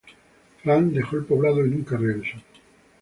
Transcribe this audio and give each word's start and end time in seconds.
Frank 0.63 0.93
dejó 0.93 1.17
el 1.17 1.25
poblado 1.25 1.63
y 1.63 1.69
nunca 1.69 1.95
regresó. 1.95 2.39